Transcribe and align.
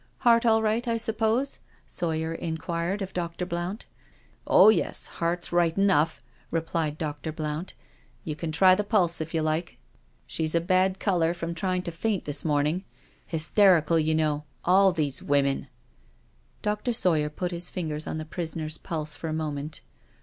Heart 0.21 0.47
all 0.47 0.63
right, 0.63 0.87
I 0.87 0.97
suppose?" 0.97 1.59
Sawyer 1.85 2.33
inquired 2.33 3.03
of 3.03 3.13
Dr. 3.13 3.45
Blount." 3.45 3.85
Oh, 4.47 4.69
yes, 4.69 5.05
heart's 5.05 5.53
right 5.53 5.77
enough," 5.77 6.23
replied 6.49 6.97
Dr. 6.97 7.31
Blount," 7.31 7.75
you 8.23 8.35
can 8.35 8.51
try 8.51 8.73
the 8.73 8.83
pulse 8.83 9.21
if 9.21 9.31
you 9.35 9.43
liko— 9.43 9.75
she's 10.25 10.55
a 10.55 10.59
bad 10.59 10.97
colour 10.99 11.35
288 11.35 11.35
NO 11.35 11.35
SURRENDER 11.35 11.53
from 11.53 11.53
trying 11.53 11.81
to 11.83 12.01
faint 12.01 12.25
this 12.25 12.43
morning— 12.43 12.83
hysterical^ 13.31 14.03
you 14.03 14.15
know— 14.15 14.45
^all 14.65 14.91
these 14.95 15.21
women." 15.21 15.67
Dr. 16.63 16.93
Sawyer 16.93 17.29
put 17.29 17.51
his 17.51 17.69
fingers 17.69 18.07
on 18.07 18.17
the 18.17 18.25
prisoner's 18.25 18.79
pulse 18.79 19.15
for 19.15 19.27
a 19.27 19.33
moment. 19.33 19.81